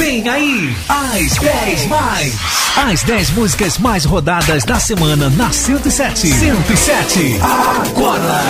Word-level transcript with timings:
Vem 0.00 0.26
aí, 0.26 0.74
as 0.88 1.36
10 1.36 1.86
mais. 1.88 2.34
As 2.74 3.02
10 3.02 3.30
músicas 3.32 3.76
mais 3.76 4.06
rodadas 4.06 4.64
da 4.64 4.80
semana 4.80 5.28
na 5.28 5.52
107. 5.52 6.26
107. 6.26 7.38
Agora, 7.42 8.40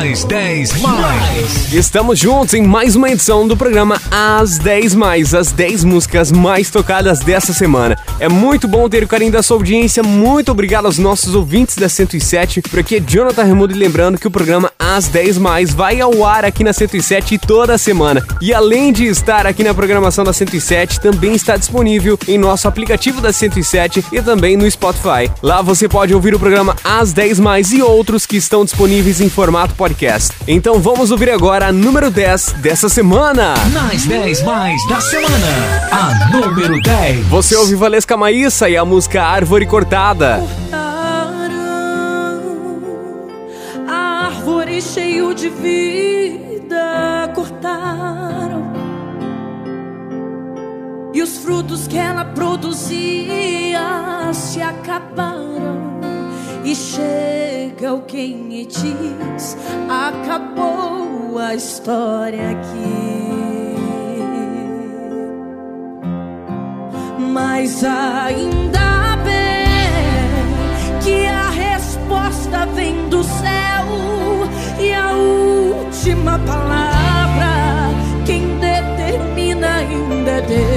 as 0.00 0.24
10 0.24 0.80
mais. 0.80 1.72
Estamos 1.72 2.18
juntos 2.18 2.54
em 2.54 2.62
mais 2.62 2.96
uma 2.96 3.10
edição 3.10 3.46
do 3.46 3.56
programa 3.56 4.00
As 4.10 4.58
10 4.58 4.96
Mais, 4.96 5.34
as 5.34 5.52
10 5.52 5.84
músicas 5.84 6.32
mais 6.32 6.68
tocadas 6.70 7.20
dessa 7.20 7.52
semana. 7.52 7.96
É 8.18 8.28
muito 8.28 8.66
bom 8.66 8.88
ter 8.88 9.04
o 9.04 9.08
carinho 9.08 9.30
da 9.30 9.42
sua 9.42 9.58
audiência. 9.58 10.02
Muito 10.02 10.50
obrigado 10.50 10.86
aos 10.86 10.98
nossos 10.98 11.36
ouvintes 11.36 11.76
da 11.76 11.88
107. 11.88 12.62
Por 12.62 12.80
aqui 12.80 12.96
é 12.96 13.00
Jonathan 13.00 13.44
Remudo 13.44 13.72
e 13.72 13.78
lembrando 13.78 14.18
que 14.18 14.26
o 14.26 14.30
programa 14.30 14.72
As 14.76 15.06
10 15.06 15.38
Mais 15.38 15.72
vai 15.72 16.00
ao 16.00 16.24
ar 16.26 16.44
aqui 16.44 16.64
na 16.64 16.72
107 16.72 17.38
toda 17.38 17.78
semana. 17.78 18.26
E 18.40 18.52
além 18.52 18.92
de 18.92 19.06
estar 19.06 19.46
aqui 19.46 19.62
na 19.62 19.72
programação 19.72 20.24
da 20.24 20.32
107, 20.32 20.71
também 21.00 21.34
está 21.34 21.54
disponível 21.54 22.18
em 22.26 22.38
nosso 22.38 22.66
aplicativo 22.66 23.20
da 23.20 23.30
107 23.30 24.02
e 24.10 24.22
também 24.22 24.56
no 24.56 24.68
Spotify. 24.70 25.30
Lá 25.42 25.60
você 25.60 25.86
pode 25.86 26.14
ouvir 26.14 26.34
o 26.34 26.38
programa 26.38 26.74
As 26.82 27.12
10 27.12 27.40
Mais 27.40 27.72
e 27.72 27.82
outros 27.82 28.24
que 28.24 28.38
estão 28.38 28.64
disponíveis 28.64 29.20
em 29.20 29.28
formato 29.28 29.74
podcast. 29.74 30.34
Então 30.48 30.80
vamos 30.80 31.10
ouvir 31.10 31.28
agora 31.28 31.66
a 31.66 31.72
número 31.72 32.10
10 32.10 32.54
dessa 32.62 32.88
semana. 32.88 33.52
Nas 33.70 34.06
10 34.06 34.42
mais 34.44 34.88
da 34.88 34.98
semana, 34.98 35.88
a 35.90 36.30
número 36.30 36.80
10. 36.80 37.26
Você 37.26 37.54
ouve 37.54 37.74
Valesca 37.74 38.16
Maíssa 38.16 38.70
e 38.70 38.76
a 38.76 38.84
música 38.84 39.22
Árvore 39.22 39.66
Cortada. 39.66 40.42
A 43.86 44.26
árvore 44.26 44.80
cheio 44.80 45.34
de 45.34 45.50
vida 45.50 47.30
cortaram 47.34 48.41
e 51.14 51.22
os 51.22 51.38
frutos 51.38 51.86
que 51.86 51.98
ela 51.98 52.24
produzia 52.24 53.80
se 54.32 54.62
acabaram 54.62 56.00
e 56.64 56.74
chega 56.74 57.90
alguém 57.90 58.60
e 58.60 58.66
diz 58.66 59.56
acabou 59.88 61.38
a 61.38 61.54
história 61.54 62.50
aqui 62.50 63.22
mas 67.18 67.84
ainda 67.84 69.16
bem 69.24 71.00
que 71.02 71.26
a 71.26 71.50
resposta 71.50 72.66
vem 72.74 73.08
do 73.08 73.22
céu 73.22 73.86
e 74.78 74.92
a 74.94 75.12
última 75.12 76.38
palavra 76.40 76.92
quem 78.24 78.58
determina 78.58 79.76
ainda 79.76 80.30
é 80.30 80.40
Deus. 80.42 80.71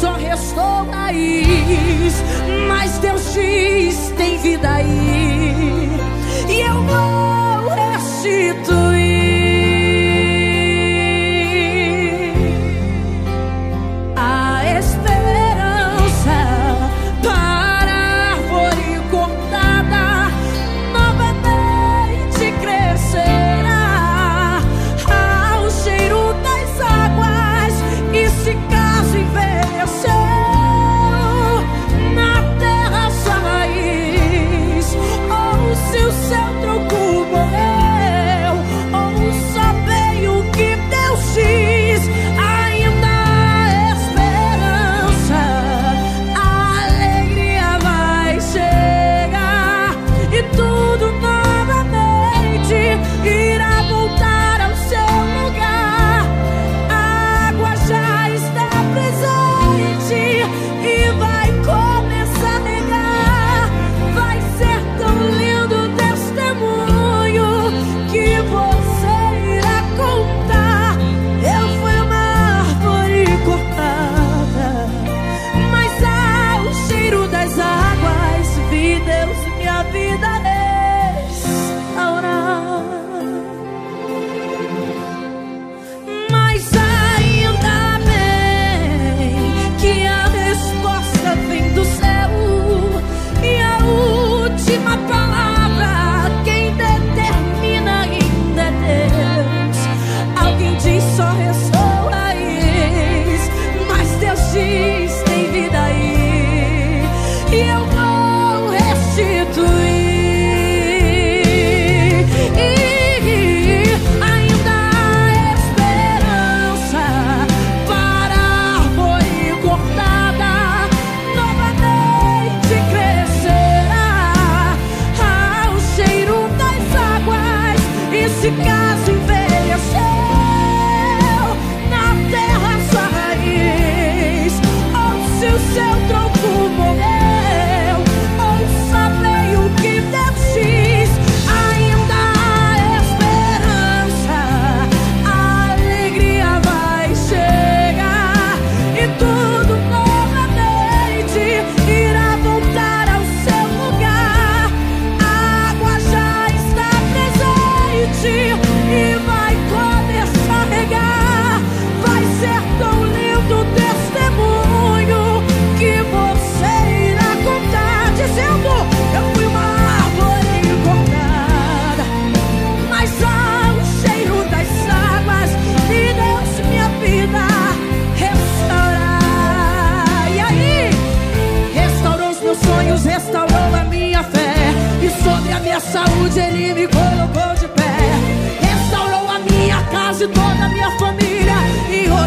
Só 0.00 0.12
restou 0.12 0.88
raiz, 0.92 2.22
mas 2.68 2.98
Deus 2.98 3.32
diz 3.32 4.12
tem 4.16 4.38
vida 4.38 4.68
aí. 4.70 5.90
E 6.48 6.60
eu 6.60 6.82
vou 6.84 7.74
restituir 7.74 8.85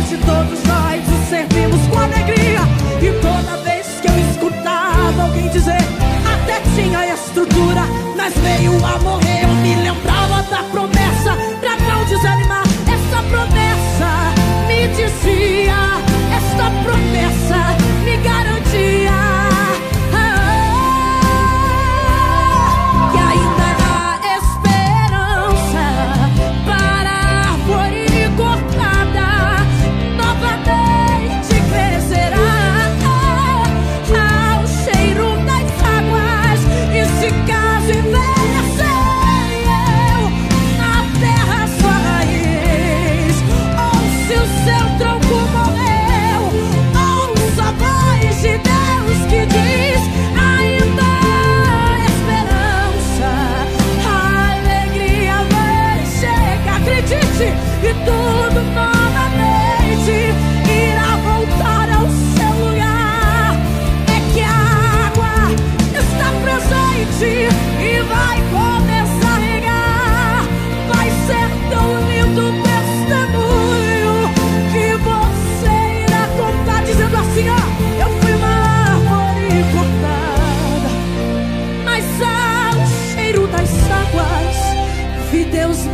E 0.10 0.12
hoje 0.12 0.26
todos 0.26 0.64
nós 0.64 1.04
o 1.08 1.30
servimos 1.30 1.88
com 1.88 2.00
alegria. 2.00 2.62
E 3.00 3.12
toda 3.22 3.58
vez 3.64 3.86
que 4.02 4.08
eu 4.08 4.32
escutava 4.32 5.22
alguém 5.22 5.48
dizer, 5.50 5.78
até 6.26 6.62
tinha 6.74 7.14
estrutura, 7.14 7.84
mas 8.18 8.34
veio 8.40 8.74
a 8.84 8.98
morrer. 9.04 9.19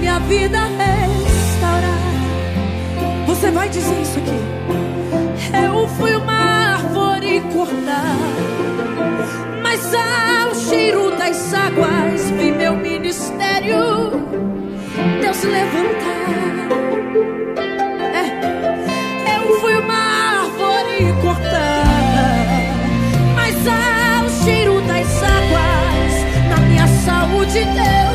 Minha 0.06 0.20
vida 0.20 0.60
restaurar. 0.60 2.00
Você 3.26 3.50
vai 3.50 3.68
dizer 3.70 4.02
isso 4.04 4.20
aqui. 4.20 4.40
Eu 5.66 5.88
fui 5.88 6.16
uma 6.16 6.76
árvore 6.76 7.42
cortada, 7.52 8.04
mas 9.64 9.82
ao 9.96 10.54
cheiro 10.54 11.10
das 11.18 11.52
águas 11.56 12.30
vi 12.38 12.52
meu 12.52 12.76
ministério 12.76 14.12
Deus 15.24 15.44
levantar. 15.44 16.68
É, 18.14 19.38
eu 19.40 19.60
fui 19.60 19.74
uma 19.74 19.96
árvore 20.44 21.14
cortada, 21.24 22.28
mas 23.34 23.56
ao 23.68 24.30
cheiro 24.44 24.82
das 24.82 25.24
águas 25.24 26.14
na 26.48 26.58
minha 26.68 26.88
saúde 26.88 27.66
Deus 27.66 28.15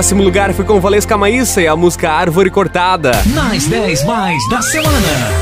Décimo 0.00 0.22
lugar 0.22 0.54
foi 0.54 0.64
com 0.64 0.80
Valesca 0.80 1.14
Maíssa 1.18 1.60
e 1.60 1.66
a 1.66 1.76
música 1.76 2.10
Árvore 2.10 2.48
Cortada. 2.48 3.12
Nas 3.34 3.66
10 3.66 4.04
mais 4.06 4.48
da 4.48 4.62
semana, 4.62 4.96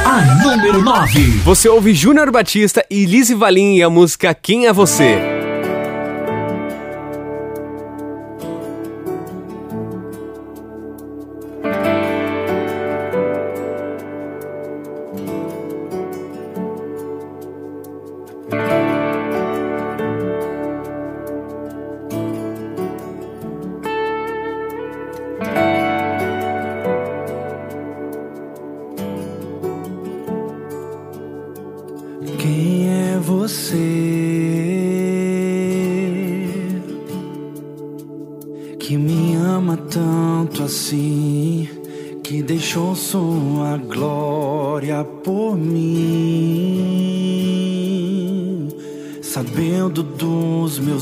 a 0.05 0.43
número 0.43 0.83
9. 0.83 1.21
Você 1.45 1.69
ouve 1.69 1.95
Júnior 1.95 2.33
Batista 2.33 2.85
e 2.91 3.05
Lizzy 3.05 3.35
Valim 3.35 3.77
e 3.77 3.85
a 3.85 3.89
música 3.89 4.35
Quem 4.35 4.67
é 4.67 4.73
Você? 4.73 5.38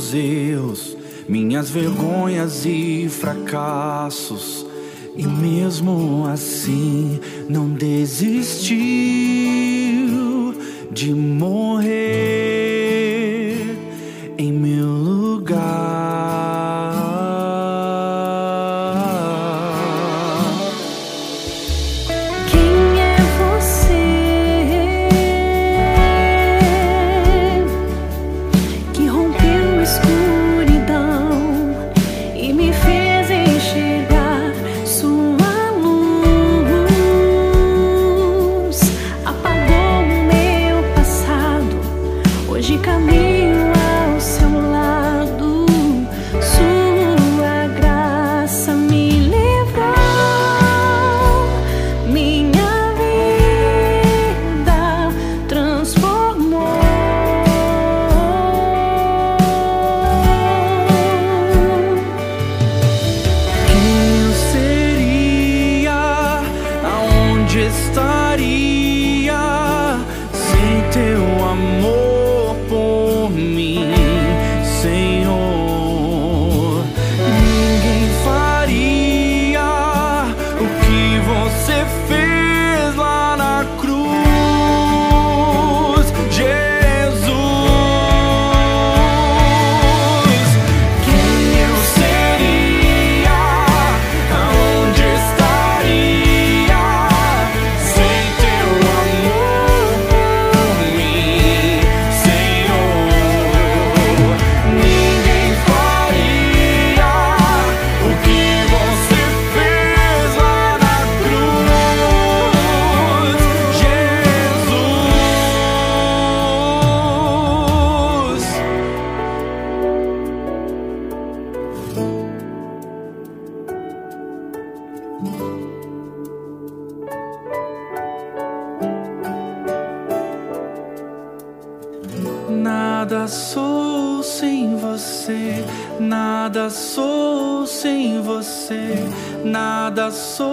Meus 0.06 0.14
erros, 0.14 0.96
minhas 1.28 1.70
vergonhas 1.70 2.64
e 2.64 3.08
fracassos. 3.08 4.66
E 5.16 5.26
mesmo 5.26 6.26
assim 6.30 7.18
não 7.48 7.70
desistiu 7.70 9.25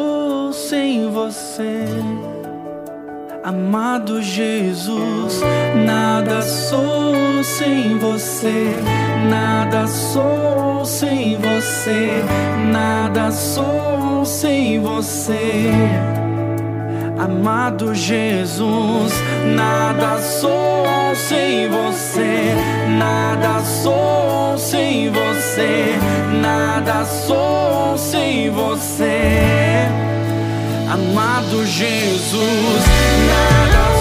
sou 0.03 0.51
sem 0.51 1.10
você. 1.10 1.86
Amado 3.43 4.22
Jesus, 4.22 5.41
nada 5.86 6.41
sou 6.41 7.43
sem 7.43 7.98
você, 7.98 8.69
nada 9.29 9.88
sou 9.88 10.86
sem 10.86 11.38
você, 11.38 12.24
nada 12.72 13.31
sou 13.31 14.25
sem 14.25 14.79
você. 14.81 15.72
Amado 17.17 17.93
Jesus, 17.93 19.13
nada 19.55 20.17
sou 20.22 21.02
sem 21.15 21.70
você, 21.70 22.55
nada 22.98 23.60
sou 23.63 24.58
sem 24.58 25.10
você, 25.10 25.96
nada 26.41 27.05
sou 27.05 27.98
sem 27.98 28.50
você. 28.50 29.88
Amado 30.91 31.65
Jesus, 31.65 32.84
nada 33.27 33.92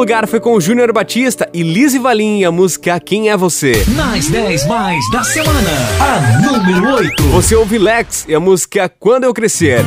lugar 0.00 0.26
foi 0.26 0.40
com 0.40 0.54
o 0.54 0.60
Júnior 0.62 0.90
Batista 0.94 1.46
e 1.52 1.62
Lizzy 1.62 1.98
Valim 1.98 2.38
e 2.38 2.44
a 2.46 2.50
música 2.50 2.98
Quem 2.98 3.28
é 3.28 3.36
Você. 3.36 3.84
Nas 3.88 4.28
10 4.28 4.66
mais 4.66 4.98
da 5.12 5.22
semana, 5.22 5.70
a 6.00 6.40
número 6.40 6.94
8. 6.94 7.22
Você 7.24 7.54
ouve 7.54 7.76
Lex 7.76 8.24
e 8.26 8.34
a 8.34 8.40
música 8.40 8.90
Quando 8.98 9.24
Eu 9.24 9.34
Crescer. 9.34 9.84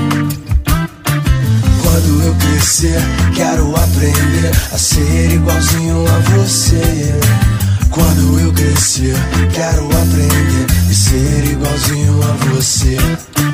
Quando 1.81 2.23
eu 2.25 2.35
crescer, 2.35 3.01
quero 3.35 3.75
aprender 3.75 4.51
a 4.71 4.77
ser 4.77 5.31
igualzinho 5.31 6.05
a 6.05 6.19
você. 6.37 7.19
Quando 7.89 8.39
eu 8.39 8.53
crescer, 8.53 9.15
quero 9.51 9.85
aprender 9.87 10.67
e 10.91 10.93
ser 10.93 11.43
igualzinho 11.43 12.21
a 12.21 12.53
você. 12.53 12.97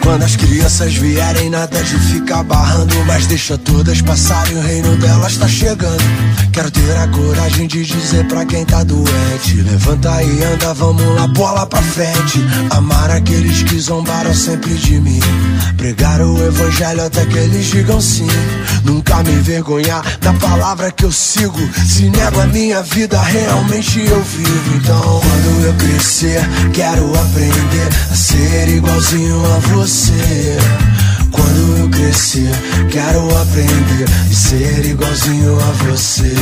Quando 0.09 0.23
as 0.23 0.35
crianças 0.35 0.95
vierem, 0.95 1.51
nada 1.51 1.83
de 1.83 1.99
ficar 1.99 2.41
barrando, 2.41 2.95
mas 3.05 3.27
deixa 3.27 3.55
todas 3.59 4.01
passarem, 4.01 4.57
o 4.57 4.59
reino 4.59 4.95
delas 4.95 5.37
tá 5.37 5.47
chegando. 5.47 6.03
Quero 6.51 6.71
ter 6.71 6.97
a 6.97 7.07
coragem 7.09 7.67
de 7.67 7.85
dizer 7.85 8.25
pra 8.25 8.43
quem 8.43 8.65
tá 8.65 8.83
doente: 8.83 9.61
levanta 9.61 10.23
e 10.23 10.43
anda, 10.43 10.73
vamos 10.73 11.05
lá, 11.15 11.27
bola 11.27 11.67
pra 11.67 11.79
frente. 11.83 12.43
Amar 12.71 13.11
aqueles 13.11 13.61
que 13.61 13.79
zombaram 13.79 14.33
sempre 14.33 14.73
de 14.73 14.99
mim. 14.99 15.19
Pregar 15.77 16.19
o 16.21 16.43
evangelho 16.43 17.05
até 17.05 17.23
que 17.27 17.37
eles 17.37 17.67
digam 17.67 18.01
sim. 18.01 18.27
Nunca 18.83 19.21
me 19.21 19.31
envergonhar 19.33 20.03
da 20.21 20.33
palavra 20.33 20.91
que 20.91 21.05
eu 21.05 21.11
sigo. 21.11 21.59
Se 21.87 22.09
nego 22.09 22.41
a 22.41 22.47
minha 22.47 22.81
vida, 22.81 23.21
realmente 23.21 23.99
eu 23.99 24.23
vivo. 24.23 24.75
Então, 24.75 25.21
quando 25.21 25.65
eu 25.65 25.73
crescer, 25.75 26.41
quero 26.73 27.13
aprender 27.19 27.89
a 28.11 28.15
ser 28.15 28.69
igualzinho 28.69 29.39
a 29.45 29.59
você. 29.59 29.98
Quando 31.31 31.77
eu 31.77 31.89
crescer, 31.89 32.49
quero 32.89 33.19
aprender 33.37 34.05
e 34.29 34.35
ser 34.35 34.85
igualzinho 34.85 35.59
a 35.59 35.71
você. 35.83 36.33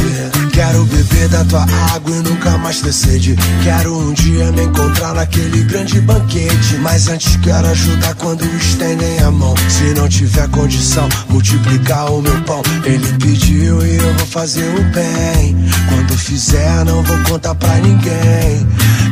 Quero 0.54 0.86
beber 0.86 1.28
da 1.30 1.44
tua 1.46 1.66
água 1.94 2.16
e 2.16 2.22
nunca 2.22 2.58
mais 2.60 2.82
ter 2.82 2.94
sede. 2.94 3.36
Quero 3.64 3.98
um 3.98 4.14
dia 4.14 4.52
me 4.52 4.64
encontrar 4.64 4.87
naquele 5.14 5.64
grande 5.64 6.00
banquete. 6.02 6.78
Mas 6.80 7.08
antes 7.08 7.36
quero 7.38 7.68
ajudar 7.68 8.16
quando 8.16 8.44
estendem 8.58 9.20
a 9.20 9.32
mão. 9.32 9.54
Se 9.70 9.94
não 9.94 10.08
tiver 10.08 10.48
condição, 10.50 11.08
multiplicar 11.30 12.12
o 12.12 12.22
meu 12.22 12.42
pão. 12.44 12.62
Ele 12.84 13.08
pediu 13.18 13.86
e 13.86 13.98
eu 13.98 14.14
vou 14.16 14.28
fazer 14.28 14.68
o 14.76 14.84
bem. 14.94 15.56
Quando 15.90 16.18
fizer, 16.18 16.86
não 16.86 17.04
vou 17.04 17.18
contar 17.24 17.56
pra 17.56 17.76
ninguém. 17.76 18.68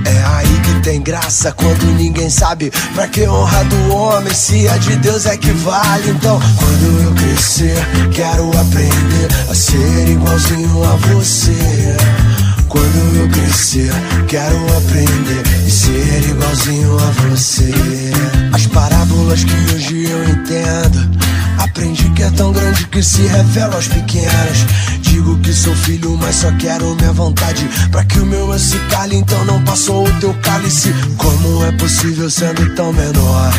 É 0.06 0.24
aí 0.36 0.60
que 0.64 0.80
tem 0.82 1.02
graça 1.02 1.52
quando 1.52 1.84
ninguém 1.98 2.30
sabe. 2.30 2.72
Pra 2.94 3.08
que 3.08 3.28
honra 3.28 3.64
do 3.66 3.94
homem 3.94 4.34
se 4.34 4.68
a 4.70 4.78
de 4.78 4.96
Deus 4.98 5.26
é 5.26 5.38
que 5.38 5.52
vale? 5.52 6.12
Então, 6.12 6.40
quando 6.58 7.04
eu 7.04 7.14
crescer, 7.14 7.78
quero 8.14 8.50
aprender 8.58 9.28
a 9.50 9.56
ser 9.56 10.10
igualzinho 10.10 10.84
a 10.84 10.96
você. 10.96 11.96
Quando 12.76 13.20
eu 13.22 13.30
crescer, 13.30 13.90
quero 14.28 14.58
aprender 14.78 15.44
e 15.66 15.72
ser 15.72 16.30
igualzinho 16.30 16.98
a 17.00 17.30
você. 17.30 17.72
As 18.52 18.68
parábolas 18.68 19.46
que 19.46 19.74
hoje 19.74 20.04
eu 20.04 20.24
entendo. 20.26 21.10
Aprendi 21.58 22.10
que 22.10 22.24
é 22.24 22.30
tão 22.32 22.52
grande 22.52 22.86
que 22.88 23.02
se 23.02 23.22
revela 23.22 23.76
aos 23.76 23.88
pequenos. 23.88 24.66
Digo 25.16 25.38
que 25.38 25.54
sou 25.54 25.74
filho, 25.74 26.18
mas 26.18 26.36
só 26.36 26.52
quero 26.60 26.94
minha 26.96 27.14
vontade. 27.14 27.66
Pra 27.90 28.04
que 28.04 28.20
o 28.20 28.26
meu 28.26 28.60
se 28.60 28.78
cale, 28.90 29.16
então 29.16 29.46
não 29.46 29.64
passou 29.64 30.06
o 30.06 30.20
teu 30.20 30.34
cálice. 30.42 30.94
Como 31.16 31.64
é 31.64 31.72
possível 31.72 32.30
sendo 32.30 32.76
tão 32.76 32.92
menor? 32.92 33.50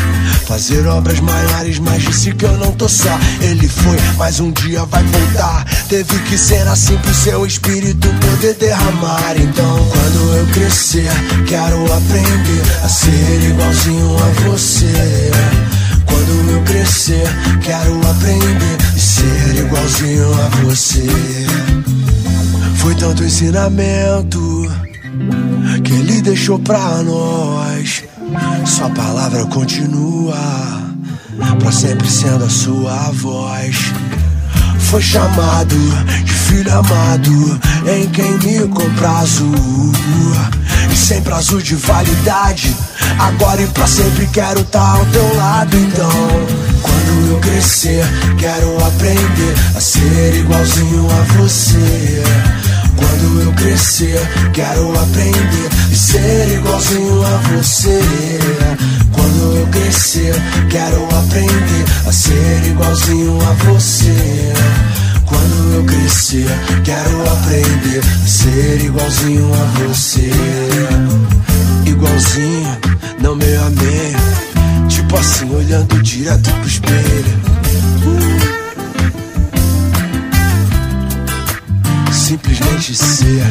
Fazer 0.45 0.85
obras 0.85 1.19
maiores, 1.19 1.79
mas 1.79 2.03
disse 2.03 2.31
que 2.35 2.45
eu 2.45 2.55
não 2.59 2.71
tô 2.73 2.87
só. 2.87 3.09
Ele 3.41 3.67
foi, 3.67 3.97
mas 4.19 4.39
um 4.39 4.51
dia 4.51 4.85
vai 4.85 5.03
voltar. 5.03 5.65
Teve 5.89 6.19
que 6.29 6.37
ser 6.37 6.67
assim 6.67 6.95
pro 6.97 7.11
seu 7.15 7.43
espírito 7.43 8.07
poder 8.07 8.53
derramar. 8.53 9.33
Então, 9.35 9.89
quando 9.89 10.37
eu 10.37 10.45
crescer, 10.53 11.09
quero 11.47 11.91
aprender 11.91 12.61
a 12.83 12.87
ser 12.87 13.49
igualzinho 13.49 14.15
a 14.15 14.47
você. 14.47 15.31
Quando 16.07 16.51
eu 16.51 16.63
crescer, 16.63 17.27
quero 17.61 17.95
aprender 18.09 18.77
e 18.95 18.99
ser 18.99 19.55
igualzinho 19.57 20.33
a 20.33 20.49
você. 20.63 21.07
Foi 22.77 22.95
tanto 22.95 23.23
ensinamento 23.23 24.71
que 25.83 25.93
ele 25.93 26.21
deixou 26.21 26.57
pra 26.59 27.03
nós. 27.03 28.03
Sua 28.65 28.89
palavra 28.89 29.45
continua, 29.45 30.37
pra 31.59 31.71
sempre 31.71 32.09
sendo 32.09 32.45
a 32.45 32.49
sua 32.49 33.11
voz. 33.11 33.75
Foi 34.89 35.01
chamado 35.01 35.75
de 36.23 36.31
filho 36.31 36.71
amado, 36.71 37.59
em 37.85 38.07
quem 38.07 38.37
me 38.37 38.67
comprazo. 38.69 39.43
E 40.89 40.95
sem 40.95 41.21
prazo 41.21 41.61
de 41.61 41.75
validade, 41.75 42.73
agora 43.19 43.61
e 43.61 43.67
pra 43.67 43.85
sempre 43.85 44.25
quero 44.27 44.61
estar 44.61 44.79
tá 44.79 44.91
ao 44.97 45.05
teu 45.07 45.35
lado. 45.35 45.75
Então, 45.75 46.09
quando 46.81 47.31
eu 47.31 47.39
crescer, 47.39 48.05
quero 48.37 48.77
aprender 48.85 49.55
a 49.75 49.81
ser 49.81 50.35
igualzinho 50.35 51.05
a 51.11 51.33
você. 51.33 52.23
Quando 52.97 53.41
eu 53.41 53.53
crescer, 53.53 54.19
quero 54.53 54.91
aprender 54.99 55.69
e 55.91 55.95
ser 55.95 56.49
igualzinho 56.53 57.23
a 57.23 57.37
você. 57.55 57.99
Quando 59.11 59.57
eu 59.57 59.67
crescer, 59.67 60.35
quero 60.69 61.03
aprender 61.15 61.85
a 62.07 62.11
ser 62.11 62.67
igualzinho 62.67 63.37
a 63.41 63.53
você. 63.63 64.53
Quando 65.25 65.75
eu 65.75 65.83
crescer, 65.85 66.47
quero 66.83 67.31
aprender 67.31 68.01
a 68.23 68.27
ser 68.27 68.81
igualzinho 68.83 69.51
a 69.53 69.87
você. 69.87 70.31
Igualzinho, 71.85 72.77
não 73.21 73.35
meio 73.35 73.61
a 73.61 73.69
meio. 73.69 74.87
Tipo 74.87 75.17
assim, 75.17 75.53
olhando 75.53 76.01
direto 76.01 76.49
pro 76.51 76.67
espelho. 76.67 78.36
Simplesmente 82.27 82.93
ser. 82.93 83.41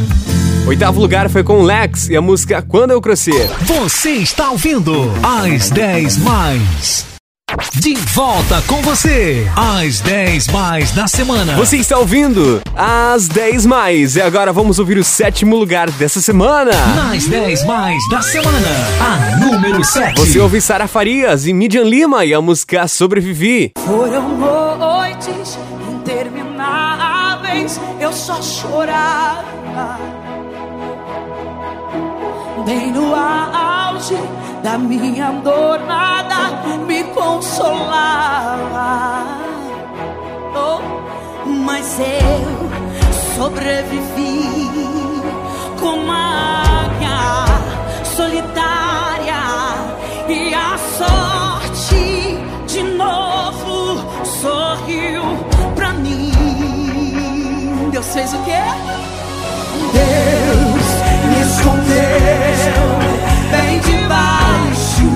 Oitavo 0.67 1.01
lugar 1.01 1.31
foi 1.31 1.43
com 1.43 1.63
Lex 1.63 2.11
e 2.11 2.15
a 2.15 2.21
música 2.21 2.61
Quando 2.61 2.91
Eu 2.91 3.01
Crescer. 3.01 3.49
Você 3.63 4.11
está 4.11 4.51
ouvindo 4.51 5.11
As 5.23 5.71
10 5.71 6.19
Mais. 6.19 7.07
De 7.77 7.95
volta 7.95 8.63
com 8.67 8.83
você, 8.83 9.47
às 9.57 10.01
10 10.01 10.49
mais 10.49 10.91
da 10.91 11.09
semana. 11.09 11.57
Você 11.57 11.79
está 11.79 11.97
ouvindo 11.97 12.61
às 12.77 13.29
10 13.29 13.65
mais. 13.65 14.17
E 14.17 14.21
agora 14.21 14.53
vamos 14.53 14.79
ouvir 14.79 14.99
o 14.99 15.05
sétimo 15.05 15.57
lugar 15.57 15.91
dessa 15.93 16.21
semana. 16.21 16.73
Nas 16.95 17.27
10 17.27 17.65
mais 17.65 17.97
da 18.11 18.21
semana, 18.21 18.69
a 19.01 19.37
número 19.39 19.83
7. 19.83 20.21
Você 20.21 20.39
ouve 20.39 20.61
Sara 20.61 20.87
Farias 20.87 21.47
e 21.47 21.55
Midian 21.55 21.85
Lima 21.85 22.27
e 22.27 22.35
a 22.35 22.43
música 22.43 22.87
Sobrevivi. 22.87 23.73
Foram 23.87 24.77
noites 24.77 25.59
eu 28.01 28.13
só 28.13 28.43
chorava. 28.43 29.99
Bem 32.65 32.91
no 32.91 33.15
auge 33.15 34.17
da 34.63 34.77
minha 34.77 35.31
dor, 35.33 35.79
nada 35.81 36.77
me 36.87 37.05
consolava. 37.05 38.07
Oh, 40.55 40.81
mas 41.47 41.99
eu 41.99 42.67
sobrevivi 43.37 44.51
como 45.81 46.13
a 46.13 46.63
águia 46.85 47.45
solitária 48.05 49.43
e 50.29 50.55
a 50.55 50.79
sorte 50.79 51.26
fez 58.17 58.33
o 58.33 58.39
quê? 58.45 58.63
Deus 59.93 60.87
me 61.29 61.39
escondeu 61.43 62.89
bem 63.51 63.79
debaixo 63.81 65.11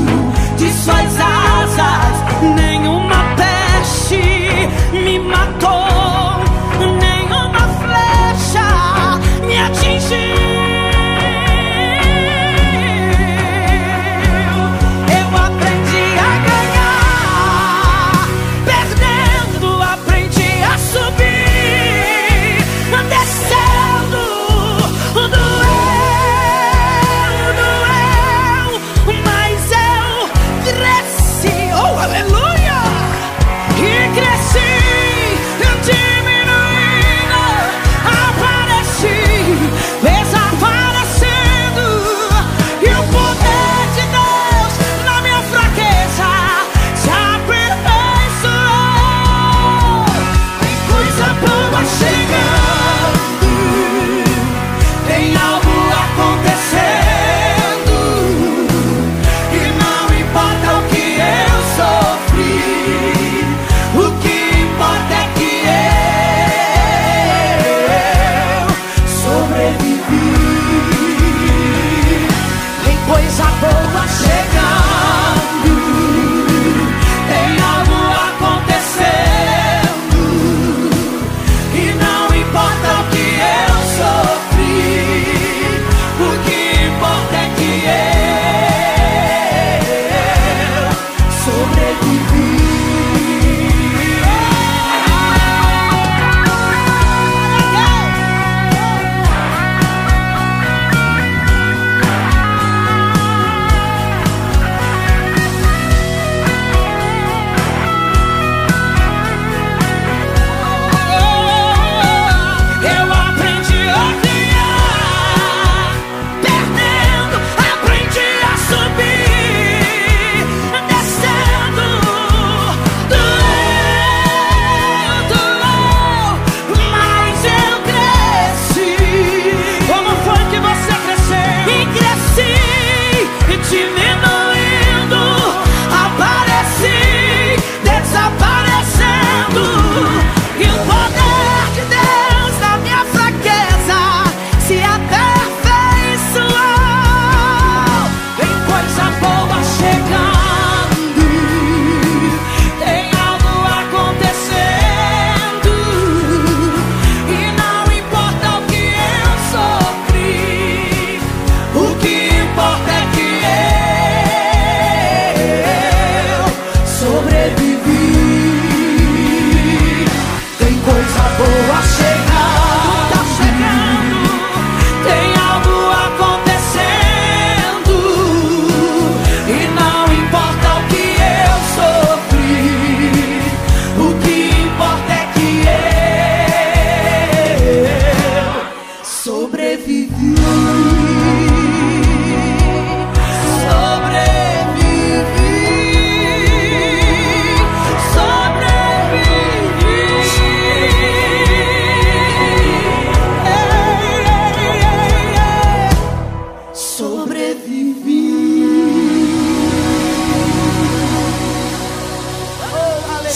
de 0.58 0.70
suas 0.70 1.18
asas. 1.18 2.14
Nenhuma 2.54 3.24
peste 3.36 4.68
me 4.92 5.18
matou, 5.18 5.89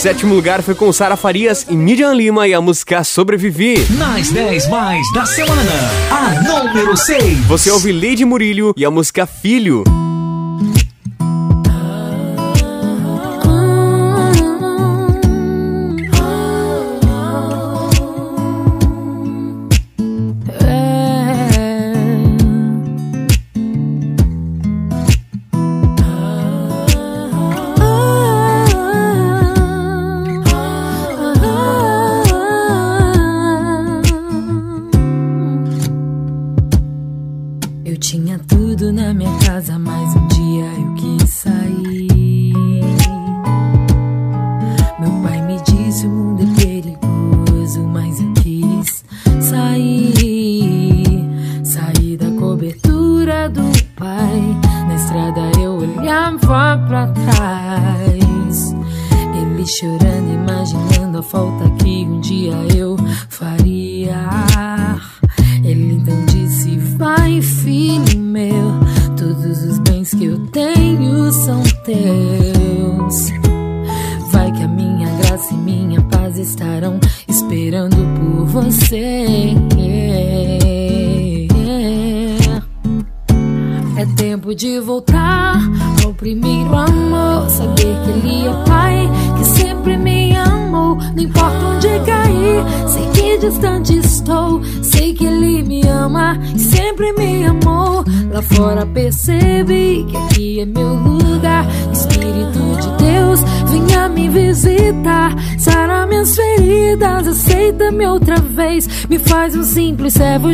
sétimo 0.05 0.35
lugar 0.35 0.61
foi 0.61 0.75
com 0.75 0.93
Sara 0.93 1.17
Farias 1.17 1.65
e 1.67 1.75
Miriam 1.75 2.13
Lima 2.13 2.47
e 2.47 2.53
a 2.53 2.61
música 2.61 3.03
Sobrevivi. 3.03 3.87
Nas 3.97 4.29
10 4.29 4.69
mais 4.69 5.01
da 5.15 5.25
semana, 5.25 5.71
a 6.11 6.43
número 6.43 6.95
6. 6.95 7.39
Você 7.47 7.71
ouve 7.71 7.91
Lady 7.91 8.23
Murilho 8.23 8.71
e 8.77 8.85
a 8.85 8.91
música 8.91 9.25
Filho. 9.25 9.83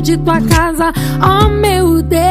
De 0.02 0.18
tua 0.18 0.42
casa, 0.42 0.92
oh 1.22 1.48
meu 1.50 2.02
Deus. 2.02 2.22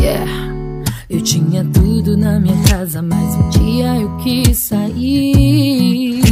Yeah. 0.00 0.26
Eu 1.10 1.20
tinha 1.20 1.64
tudo 1.64 2.16
na 2.16 2.40
minha 2.40 2.56
casa, 2.68 3.02
mas 3.02 3.36
um 3.36 3.50
dia 3.50 3.96
eu 3.96 4.16
quis 4.18 4.56
sair. 4.56 6.24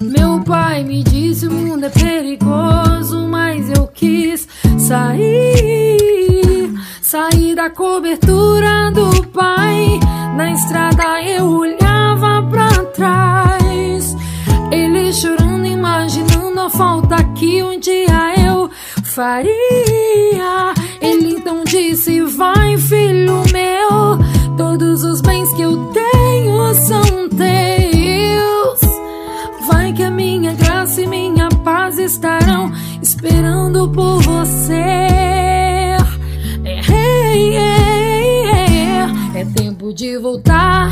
Meu 0.00 0.40
pai 0.44 0.84
me 0.84 1.02
disse 1.02 1.48
o 1.48 1.50
mundo 1.50 1.84
é 1.86 1.90
perigoso, 1.90 3.26
mas 3.28 3.68
eu 3.76 3.88
quis 3.88 4.46
sair. 4.78 5.17
Cobertura 7.70 8.90
do 8.92 9.26
pai. 9.28 10.00
Na 10.36 10.52
estrada 10.52 11.22
eu 11.22 11.46
olhava 11.46 12.42
pra 12.50 12.68
trás. 12.94 14.16
Ele 14.72 15.12
chorando, 15.12 15.66
imaginando 15.66 16.60
a 16.60 16.70
falta 16.70 17.22
que 17.34 17.62
um 17.62 17.78
dia 17.78 18.34
eu 18.46 18.70
faria. 19.04 20.74
Ele 21.00 21.34
então 21.34 21.64
disse: 21.64 22.20
Vai, 22.22 22.76
filho 22.78 23.42
meu, 23.52 24.18
todos 24.56 25.04
os 25.04 25.20
bens 25.20 25.52
que 25.54 25.62
eu 25.62 25.92
tenho 25.92 26.74
são 26.74 27.28
teus. 27.28 28.80
Vai 29.66 29.92
que 29.92 30.02
a 30.02 30.10
minha 30.10 30.54
graça 30.54 31.02
e 31.02 31.06
minha 31.06 31.48
paz 31.64 31.98
estarão 31.98 32.72
esperando 33.02 33.88
por 33.90 34.22
você. 34.22 35.07
De 39.92 40.18
voltar 40.18 40.90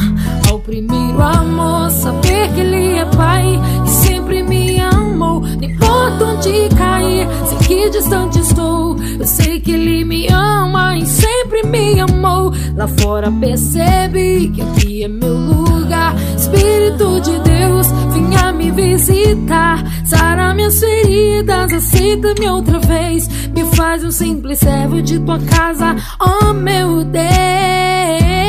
ao 0.51 0.59
primeiro 0.61 1.21
amor. 1.21 1.91
Saber 1.91 2.53
que 2.55 2.61
ele 2.61 2.99
é 2.99 3.05
pai 3.05 3.61
e 3.85 3.89
sempre 3.89 4.43
me 4.43 4.81
amou. 4.81 5.41
Não 5.41 5.63
importa 5.63 6.25
onde 6.25 6.69
cair, 6.77 7.27
sei 7.47 7.59
que 7.67 7.91
distante 7.91 8.39
estou. 8.39 8.97
Eu 9.19 9.27
sei 9.27 9.61
que 9.61 9.73
ele 9.73 10.05
me 10.05 10.27
ama 10.29 10.97
e 10.97 11.07
sempre 11.07 11.63
me 11.65 12.01
amou. 12.01 12.53
Lá 12.77 12.89
fora 12.89 13.31
percebe 13.31 14.51
que 14.55 14.63
aqui 14.63 15.05
é 15.05 15.09
meu 15.09 15.35
lugar. 15.35 16.15
Espírito 16.37 17.21
de 17.21 17.39
Deus, 17.41 17.87
venha 18.13 18.53
me 18.53 18.71
visitar. 18.71 19.85
Sara 20.05 20.55
minhas 20.55 20.79
feridas, 20.79 21.73
aceita-me 21.73 22.49
outra 22.49 22.79
vez. 22.79 23.29
Me 23.53 23.65
faz 23.75 24.05
um 24.05 24.11
simples 24.11 24.59
servo 24.59 25.03
de 25.03 25.19
tua 25.19 25.39
casa, 25.41 25.97
oh 26.21 26.53
meu 26.53 27.05
Deus. 27.05 28.46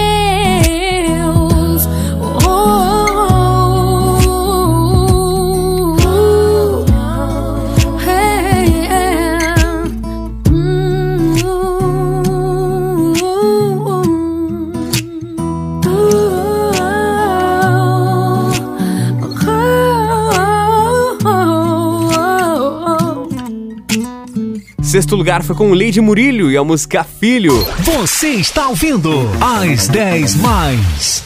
Sexto 24.87 25.17
lugar 25.17 25.43
foi 25.43 25.53
com 25.53 25.73
Lady 25.73 25.99
Murilho 25.99 26.49
e 26.49 26.55
a 26.55 26.63
música 26.63 27.03
Filho. 27.03 27.67
Você 27.79 28.29
está 28.29 28.69
ouvindo 28.69 29.29
As 29.41 29.89
10 29.89 30.35
Mais. 30.37 31.23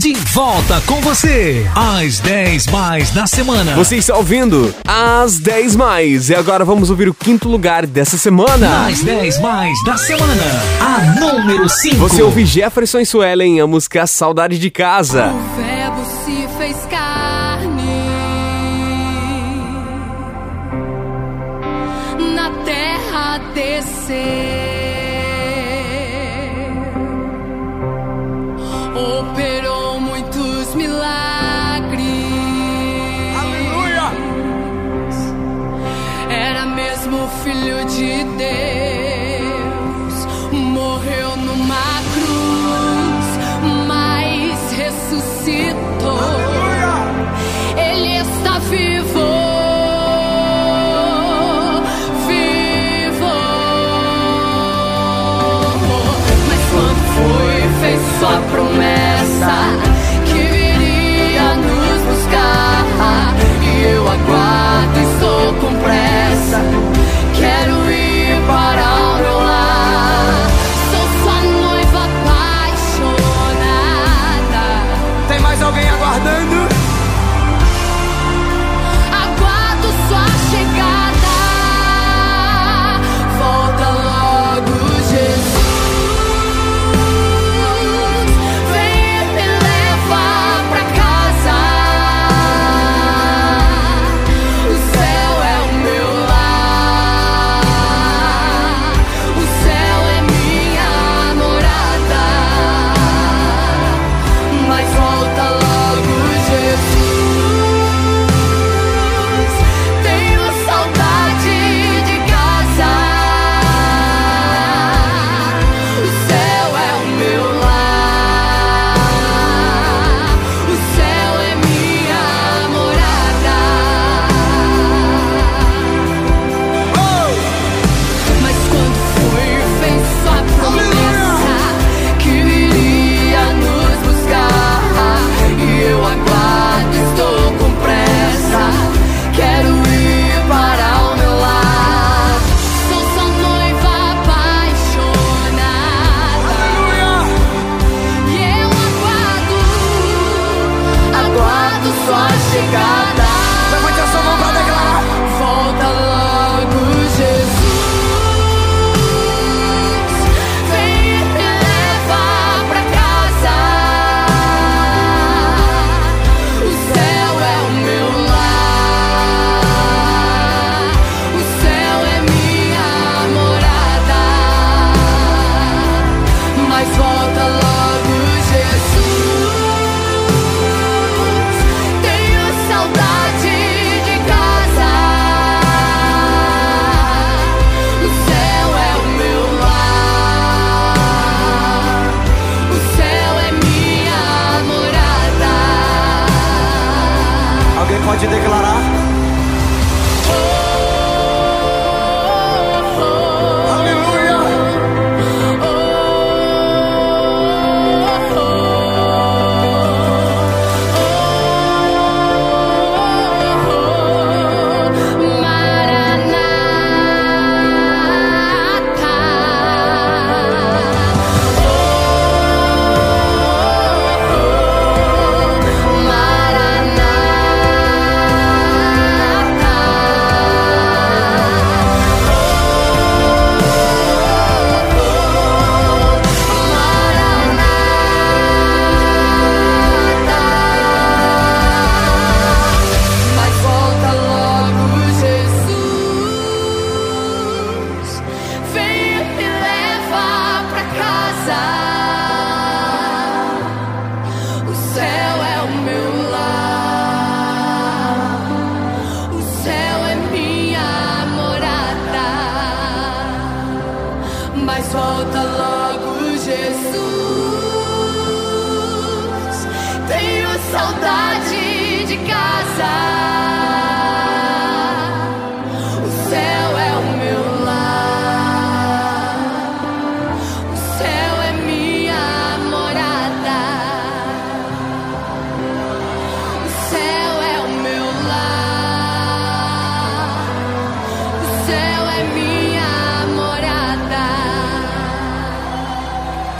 De 0.00 0.14
volta 0.14 0.82
com 0.84 1.00
você, 1.00 1.64
As 1.76 2.18
10 2.18 2.66
Mais 2.66 3.12
da 3.12 3.24
semana. 3.24 3.76
Você 3.76 3.98
está 3.98 4.16
ouvindo 4.16 4.74
as 4.84 5.38
10 5.38 5.76
mais. 5.76 6.28
E 6.28 6.34
agora 6.34 6.64
vamos 6.64 6.90
ouvir 6.90 7.08
o 7.08 7.14
quinto 7.14 7.48
lugar 7.48 7.86
dessa 7.86 8.18
semana. 8.18 8.88
As 8.88 9.00
10 9.00 9.40
Mais 9.40 9.78
da 9.84 9.96
semana, 9.96 10.42
a 10.80 11.20
número 11.20 11.68
5. 11.68 11.96
Você 11.98 12.20
ouve 12.20 12.44
Jefferson 12.44 12.98
e 12.98 13.06
Suelen, 13.06 13.60
a 13.60 13.66
música 13.68 14.08
Saudade 14.08 14.58
de 14.58 14.70
Casa. 14.70 15.32
O 15.32 15.67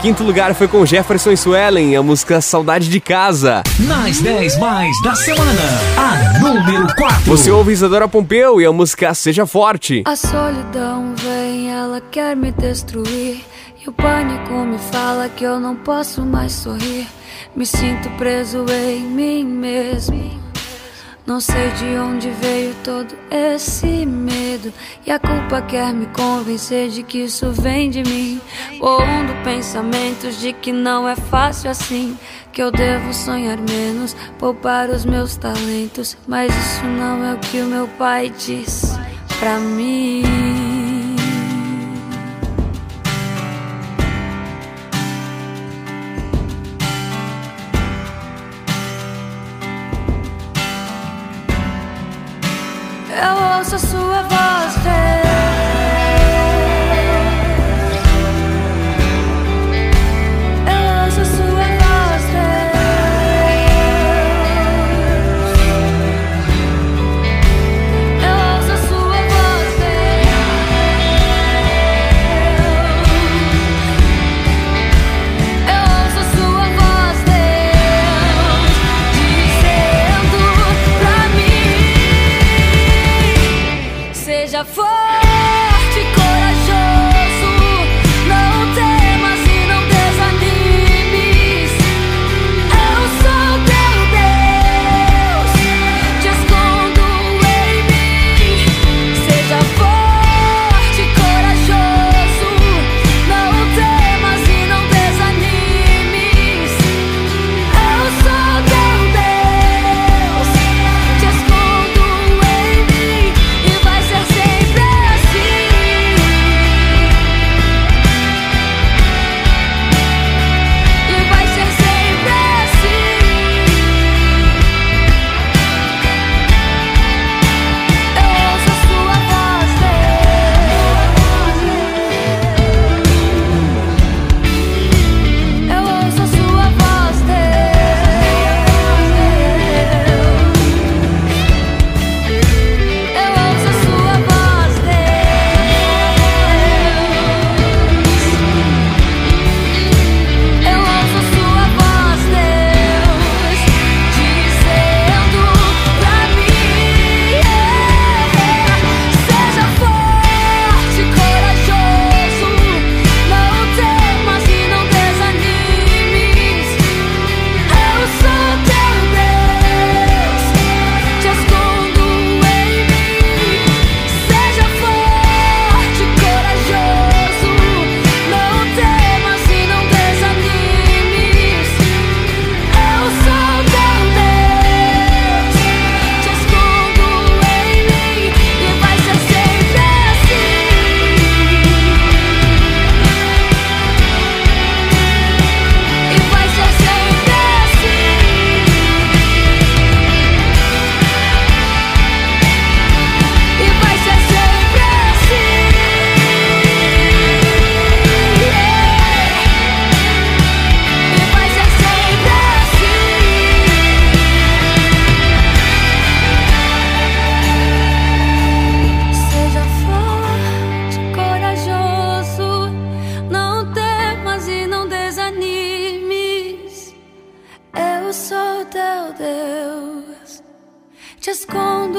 Quinto 0.09 0.23
lugar 0.23 0.55
foi 0.55 0.67
com 0.67 0.83
Jefferson 0.83 1.29
e 1.29 1.37
Suelen, 1.37 1.95
a 1.95 2.01
música 2.01 2.41
Saudade 2.41 2.89
de 2.89 2.99
Casa. 2.99 3.61
Nas 3.87 4.19
10 4.19 4.57
mais 4.57 4.91
da 5.03 5.13
semana, 5.13 5.61
a 5.95 6.39
número 6.39 6.87
4. 6.95 7.25
Você 7.25 7.51
ouve 7.51 7.73
Isadora 7.73 8.07
Pompeu 8.07 8.59
e 8.59 8.65
a 8.65 8.71
música 8.71 9.13
Seja 9.13 9.45
Forte. 9.45 10.01
A 10.07 10.15
solidão 10.15 11.13
vem, 11.15 11.71
ela 11.71 12.01
quer 12.01 12.35
me 12.35 12.51
destruir. 12.51 13.45
E 13.79 13.87
o 13.87 13.91
pânico 13.91 14.51
me 14.65 14.79
fala 14.79 15.29
que 15.29 15.43
eu 15.43 15.59
não 15.59 15.75
posso 15.75 16.25
mais 16.25 16.53
sorrir. 16.53 17.05
Me 17.55 17.67
sinto 17.67 18.09
preso 18.17 18.65
em 18.67 19.01
mim 19.01 19.43
mesmo. 19.43 20.38
Não 21.29 21.39
sei 21.39 21.69
de 21.73 21.85
onde 21.99 22.31
veio 22.31 22.73
todo 22.83 23.15
esse 23.29 24.03
medo. 24.03 24.73
E 25.05 25.11
a 25.11 25.19
culpa 25.19 25.61
quer 25.61 25.93
me 25.93 26.07
convencer 26.07 26.89
de 26.89 27.03
que 27.03 27.19
isso 27.19 27.51
vem 27.51 27.91
de 27.91 28.01
mim. 28.01 28.41
Pondo 28.79 29.43
pensamentos 29.43 30.39
de 30.39 30.51
que 30.51 30.71
não 30.71 31.07
é 31.07 31.15
fácil 31.15 31.69
assim. 31.69 32.17
Que 32.51 32.63
eu 32.63 32.71
devo 32.71 33.13
sonhar 33.13 33.59
menos, 33.59 34.15
poupar 34.39 34.89
os 34.89 35.05
meus 35.05 35.37
talentos. 35.37 36.17
Mas 36.27 36.51
isso 36.51 36.85
não 36.85 37.23
é 37.23 37.35
o 37.35 37.37
que 37.37 37.61
o 37.61 37.67
meu 37.67 37.87
pai 37.89 38.33
diz 38.35 38.97
pra 39.39 39.59
mim. 39.59 40.68
Eu 53.21 53.57
ouço 53.57 53.75
a 53.75 53.79
sua 53.79 54.21
voz, 54.23 54.68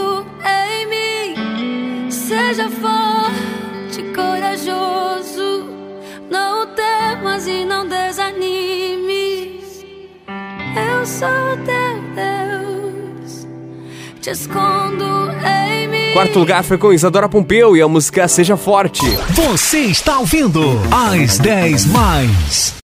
escondo 0.01 0.27
em 0.45 0.87
mim. 0.87 2.11
Seja 2.11 2.69
forte, 2.71 4.03
corajoso. 4.15 5.69
Não 6.31 6.67
temas 6.75 7.47
e 7.47 7.65
não 7.65 7.87
desanimes. 7.87 9.85
Eu 10.77 11.07
sou 11.07 11.57
teu 11.65 12.01
Deus. 12.15 13.47
Te 14.21 14.31
escondo 14.31 15.31
em 15.45 15.89
mim. 15.89 16.13
Quarto 16.13 16.39
lugar 16.39 16.65
foi 16.65 16.79
com 16.79 16.93
Isadora 16.93 17.29
Pompeu 17.29 17.77
e 17.77 17.83
a 17.83 17.89
música 17.89 18.29
Seja 18.29 18.57
Forte. 18.57 19.05
Você 19.31 19.81
está 19.81 20.19
ouvindo 20.19 20.61
As 20.93 21.39
10 21.39 21.87
Mais. 21.87 22.80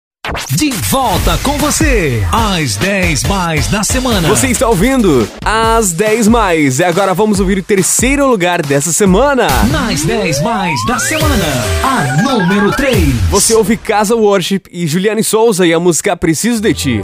De 0.51 0.71
volta 0.71 1.39
com 1.43 1.57
você, 1.59 2.23
As 2.31 2.77
10 2.77 3.25
Mais 3.25 3.67
da 3.69 3.83
semana. 3.83 4.29
Você 4.29 4.49
está 4.49 4.69
ouvindo 4.69 5.29
as 5.45 5.91
10 5.93 6.29
mais. 6.29 6.79
E 6.79 6.85
agora 6.85 7.15
vamos 7.15 7.41
ouvir 7.41 7.59
o 7.59 7.63
terceiro 7.63 8.27
lugar 8.29 8.63
dessa 8.63 8.93
semana. 8.93 9.47
Nas 9.71 10.03
10 10.03 10.43
Mais 10.43 10.79
da 10.87 10.99
semana, 10.99 11.45
a 11.83 12.23
número 12.23 12.71
3. 12.73 13.15
Você 13.31 13.55
ouve 13.55 13.77
Casa 13.77 14.15
Worship 14.15 14.63
e 14.71 14.87
Juliane 14.87 15.25
Souza 15.25 15.67
e 15.67 15.73
a 15.73 15.81
música 15.81 16.17
Preciso 16.17 16.61
de 16.61 16.75
Ti. 16.75 17.01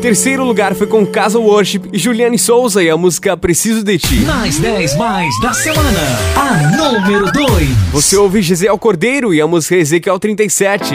Terceiro 0.00 0.44
lugar 0.44 0.74
foi 0.74 0.86
com 0.86 1.04
Casa 1.06 1.38
Worship 1.38 1.82
e 1.92 1.98
Juliane 1.98 2.38
Souza 2.38 2.82
e 2.82 2.88
a 2.88 2.96
música 2.96 3.36
Preciso 3.36 3.84
de 3.84 3.98
Ti. 3.98 4.20
Nas 4.20 4.58
10 4.58 4.96
Mais 4.96 5.40
da 5.40 5.52
semana, 5.52 5.98
a 6.36 6.76
número 6.76 7.30
2. 7.30 7.68
Você 7.92 8.16
ouve 8.16 8.40
Gisele 8.40 8.78
Cordeiro 8.78 9.34
e 9.34 9.40
a 9.40 9.46
música 9.46 9.76
Ezequiel 9.76 10.18
37. 10.18 10.94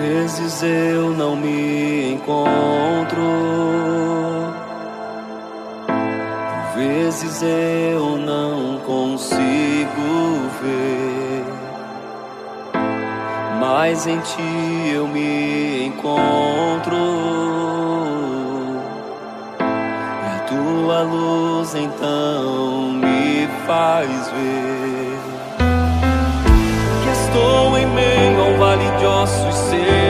vezes 0.00 0.62
eu 0.62 1.10
não 1.10 1.36
me 1.36 2.12
encontro. 2.12 3.22
Vezes 6.76 7.42
eu 7.42 8.16
não 8.16 8.78
consigo 8.86 9.72
consigo 9.82 10.50
ver, 10.62 11.44
mas 13.60 14.06
em 14.06 14.18
ti 14.20 14.92
eu 14.94 15.06
me 15.08 15.86
encontro. 15.86 17.41
Tua 20.52 21.02
luz 21.02 21.74
então 21.74 22.92
me 22.92 23.48
faz 23.66 24.08
ver 24.30 25.18
que 27.02 27.10
estou 27.10 27.78
em 27.78 27.86
meio 27.86 28.40
a 28.40 28.44
um 28.48 28.58
vale 28.58 28.90
de 28.98 29.06
ossos 29.06 29.54
secos, 29.54 30.01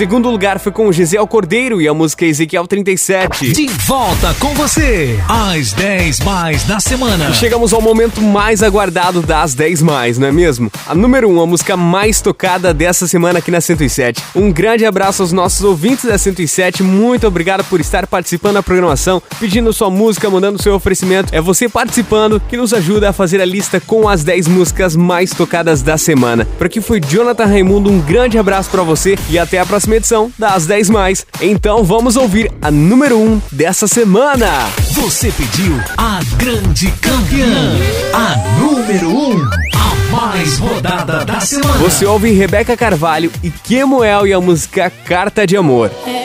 Segundo 0.00 0.30
lugar 0.30 0.58
foi 0.58 0.72
com 0.72 0.86
o 0.86 0.92
Gisel 0.94 1.26
Cordeiro 1.26 1.78
e 1.78 1.86
a 1.86 1.92
música 1.92 2.24
Ezequiel 2.24 2.66
37. 2.66 3.52
De 3.52 3.66
volta 3.66 4.34
com 4.40 4.54
você, 4.54 5.20
às 5.28 5.74
10 5.74 6.20
mais 6.20 6.64
da 6.64 6.80
semana. 6.80 7.34
Chegamos 7.34 7.74
ao 7.74 7.82
momento 7.82 8.22
mais 8.22 8.62
aguardado 8.62 9.20
das 9.20 9.52
10 9.52 9.82
mais, 9.82 10.16
não 10.16 10.28
é 10.28 10.32
mesmo? 10.32 10.72
A 10.86 10.94
número 10.94 11.28
1, 11.28 11.42
a 11.42 11.46
música 11.46 11.76
mais 11.76 12.22
tocada 12.22 12.72
dessa 12.72 13.06
semana 13.06 13.40
aqui 13.40 13.50
na 13.50 13.60
107. 13.60 14.24
Um 14.34 14.50
grande 14.50 14.86
abraço 14.86 15.20
aos 15.20 15.32
nossos 15.32 15.62
ouvintes 15.62 16.06
da 16.06 16.16
107. 16.16 16.82
Muito 16.82 17.26
obrigado 17.26 17.62
por 17.64 17.78
estar 17.78 18.06
participando 18.06 18.54
da 18.54 18.62
programação, 18.62 19.22
pedindo 19.38 19.70
sua 19.70 19.90
música, 19.90 20.30
mandando 20.30 20.62
seu 20.62 20.74
oferecimento. 20.74 21.28
É 21.34 21.42
você 21.42 21.68
participando 21.68 22.40
que 22.48 22.56
nos 22.56 22.72
ajuda 22.72 23.10
a 23.10 23.12
fazer 23.12 23.38
a 23.38 23.44
lista 23.44 23.78
com 23.78 24.08
as 24.08 24.24
10 24.24 24.48
músicas 24.48 24.96
mais 24.96 25.32
tocadas 25.32 25.82
da 25.82 25.98
semana. 25.98 26.48
Por 26.56 26.68
aqui 26.68 26.80
foi 26.80 27.02
Jonathan 27.02 27.44
Raimundo, 27.44 27.90
um 27.90 28.00
grande 28.00 28.38
abraço 28.38 28.70
pra 28.70 28.82
você 28.82 29.18
e 29.28 29.38
até 29.38 29.58
a 29.58 29.66
próxima 29.66 29.89
edição 29.96 30.32
das 30.38 30.66
10 30.66 30.90
mais. 30.90 31.26
Então 31.40 31.84
vamos 31.84 32.16
ouvir 32.16 32.50
a 32.60 32.70
número 32.70 33.18
1 33.18 33.42
dessa 33.52 33.86
semana. 33.86 34.46
Você 34.92 35.32
pediu 35.32 35.74
a 35.96 36.20
grande 36.36 36.90
campeã, 37.00 37.72
a 38.12 38.58
número 38.60 39.08
1, 39.08 39.44
a 39.74 40.16
mais 40.16 40.58
rodada 40.58 41.24
da 41.24 41.40
semana. 41.40 41.78
Você 41.78 42.04
ouve 42.04 42.30
Rebeca 42.32 42.76
Carvalho 42.76 43.30
e 43.42 43.50
Kemuel 43.50 44.26
e 44.26 44.32
a 44.32 44.40
música 44.40 44.90
Carta 44.90 45.46
de 45.46 45.56
Amor. 45.56 45.90
Eis 46.06 46.19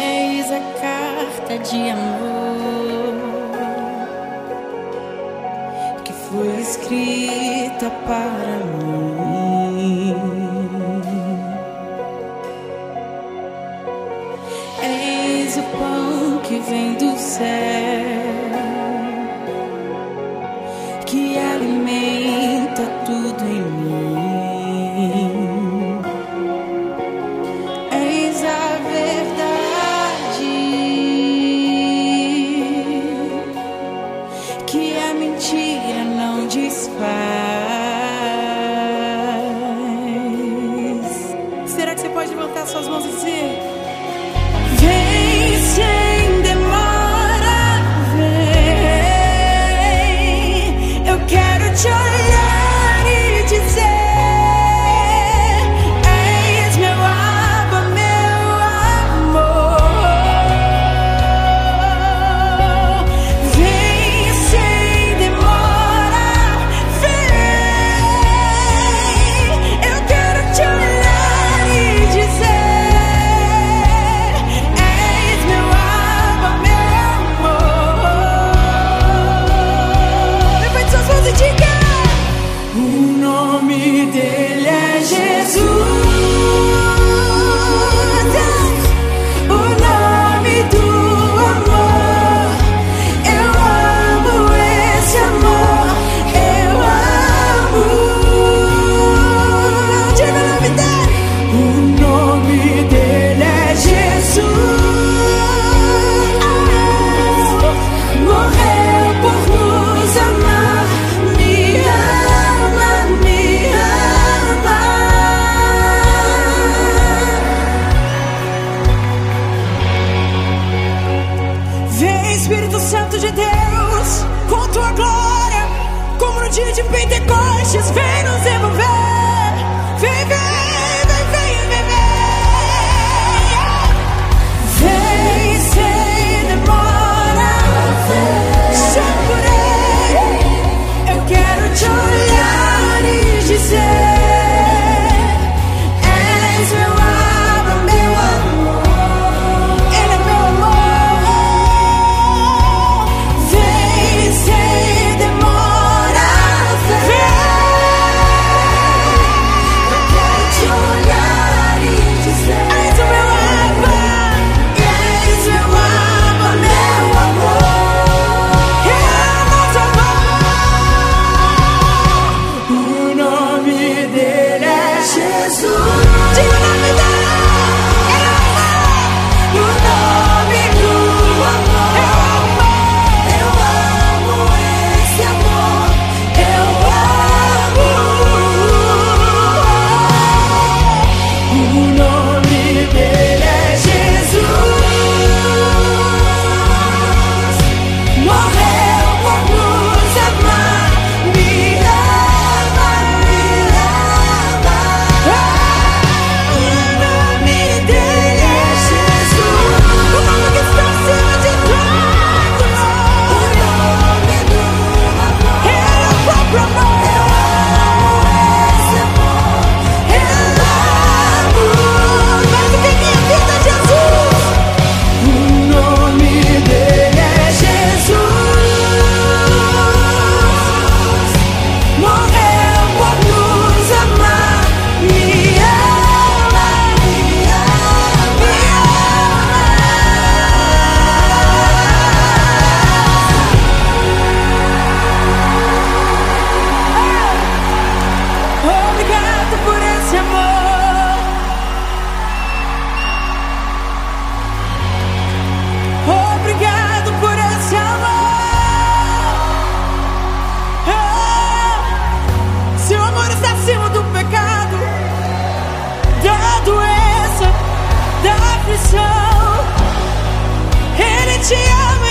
Ele 271.47 271.61
te 271.61 271.71
ama 271.71 272.04